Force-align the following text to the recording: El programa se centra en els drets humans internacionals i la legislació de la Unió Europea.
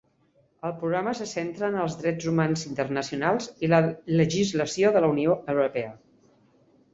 El 0.67 0.71
programa 0.83 1.11
se 1.17 1.27
centra 1.31 1.67
en 1.73 1.77
els 1.83 1.97
drets 1.99 2.29
humans 2.31 2.63
internacionals 2.69 3.51
i 3.67 3.69
la 3.75 3.83
legislació 4.23 4.93
de 4.97 5.05
la 5.05 5.13
Unió 5.13 5.37
Europea. 5.55 5.93